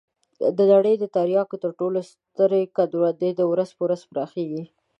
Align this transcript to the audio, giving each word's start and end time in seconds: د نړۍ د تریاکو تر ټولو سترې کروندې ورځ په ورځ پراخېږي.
د 0.57 0.59
نړۍ 0.71 0.95
د 0.99 1.05
تریاکو 1.15 1.55
تر 1.63 1.71
ټولو 1.79 1.99
سترې 2.09 2.61
کروندې 2.77 3.43
ورځ 3.51 3.69
په 3.77 3.81
ورځ 3.85 4.01
پراخېږي. 4.11 4.63